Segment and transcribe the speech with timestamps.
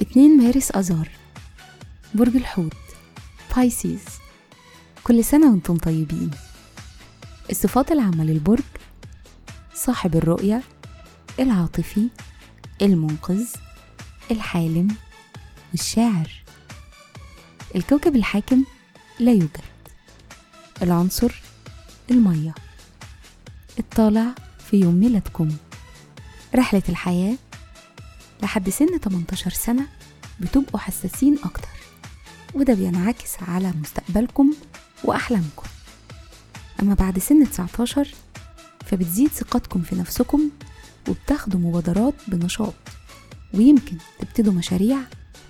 [0.00, 1.08] اتنين مارس أذار
[2.14, 2.72] برج الحوت.
[3.56, 4.04] بايسيز
[5.04, 6.30] كل سنة وأنتم طيبين.
[7.50, 8.62] الصفات العامة للبرج
[9.74, 10.62] صاحب الرؤية
[11.40, 12.08] العاطفي
[12.82, 13.46] المنقذ
[14.30, 14.96] الحالم
[15.72, 16.30] والشاعر
[17.76, 18.64] الكوكب الحاكم
[19.20, 19.71] لا يوجد.
[20.82, 21.42] العنصر
[22.10, 22.54] المية.
[23.78, 24.34] الطالع
[24.70, 25.56] في يوم ميلادكم.
[26.54, 27.36] رحلة الحياة
[28.42, 29.86] لحد سن 18 سنة
[30.40, 31.68] بتبقوا حساسين أكتر
[32.54, 34.54] وده بينعكس على مستقبلكم
[35.04, 35.66] وأحلامكم.
[36.82, 38.08] أما بعد سن 19
[38.86, 40.50] فبتزيد ثقتكم في نفسكم
[41.08, 42.74] وبتاخدوا مبادرات بنشاط
[43.54, 44.98] ويمكن تبتدوا مشاريع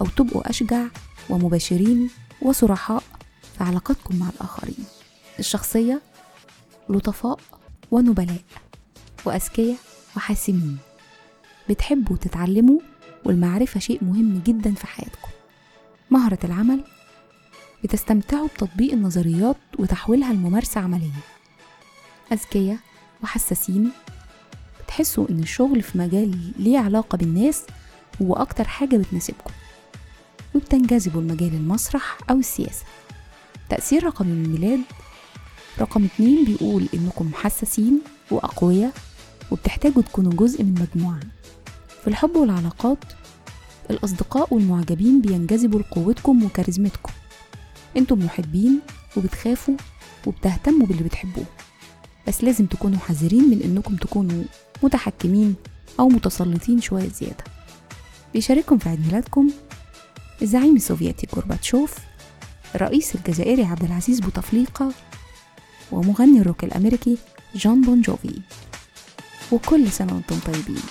[0.00, 0.86] أو تبقوا أشجع
[1.30, 2.10] ومباشرين
[2.42, 3.02] وصرحاء
[3.58, 4.84] في علاقاتكم مع الآخرين.
[5.40, 6.02] الشخصية
[6.88, 7.40] لطفاء
[7.90, 8.42] ونبلاء
[9.24, 9.76] وأذكياء
[10.16, 10.78] وحاسمين.
[11.68, 12.80] بتحبوا تتعلموا
[13.24, 15.30] والمعرفة شيء مهم جدا في حياتكم.
[16.10, 16.84] مهرة العمل
[17.84, 21.20] بتستمتعوا بتطبيق النظريات وتحويلها لممارسة عملية.
[22.32, 22.78] أذكياء
[23.22, 23.90] وحساسين
[24.84, 27.62] بتحسوا إن الشغل في مجال ليه علاقة بالناس
[28.22, 29.50] هو أكتر حاجة بتناسبكم.
[30.54, 32.84] وبتنجذبوا لمجال المسرح أو السياسة.
[33.68, 34.80] تأثير رقم الميلاد
[35.78, 38.92] رقم اتنين بيقول إنكم حساسين وأقوياء
[39.50, 41.20] وبتحتاجوا تكونوا جزء من مجموعة.
[42.02, 42.98] في الحب والعلاقات
[43.90, 47.12] الأصدقاء والمعجبين بينجذبوا لقوتكم وكاريزمتكم.
[47.96, 48.80] أنتم محبين
[49.16, 49.74] وبتخافوا
[50.26, 51.46] وبتهتموا باللي بتحبوه.
[52.28, 54.44] بس لازم تكونوا حذرين من إنكم تكونوا
[54.82, 55.54] متحكمين
[56.00, 57.44] أو متسلطين شوية زيادة.
[58.32, 59.50] بيشارككم في عيد ميلادكم
[60.42, 61.94] الزعيم السوفيتي غورباتشوف
[62.74, 64.92] الرئيس الجزائري عبد العزيز بوتفليقة
[65.92, 67.18] ومغني الروك الأمريكي
[67.54, 68.40] جون بون جوفي.
[69.52, 70.82] وكل سنة وأنتم طيبين.